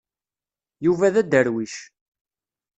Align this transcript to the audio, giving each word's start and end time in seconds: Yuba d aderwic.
Yuba 0.85 1.13
d 1.13 1.15
aderwic. 1.21 1.75